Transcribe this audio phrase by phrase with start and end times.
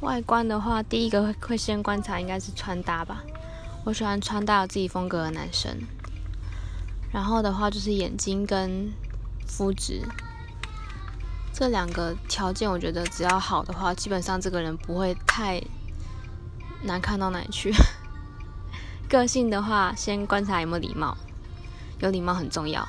[0.00, 3.22] 外观的话第一个会会先观察应该是穿搭吧，
[3.84, 5.76] 我喜欢穿搭有自己风格的男生。
[7.12, 8.92] 然后的话就是眼睛跟
[9.46, 10.02] 肤质。
[11.52, 15.60] 这两个条件我觉得只要好的话，基本上这个人不会太
[16.82, 17.72] 难看到哪里去。
[19.08, 21.16] 个性的话先观察有没有礼貌，
[21.98, 22.86] 有礼貌很重要。